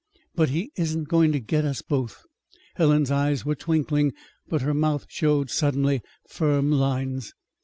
"But 0.33 0.49
he 0.49 0.71
isn't 0.77 1.09
going 1.09 1.31
to 1.31 1.39
get 1.39 1.63
us 1.63 1.83
both!" 1.83 2.25
Helen's 2.73 3.11
eyes 3.11 3.45
were 3.45 3.53
twinkling, 3.53 4.13
but 4.49 4.63
her 4.63 4.73
mouth 4.73 5.05
showed 5.09 5.51
suddenly 5.51 6.01
firm 6.27 6.71
lines. 6.71 7.35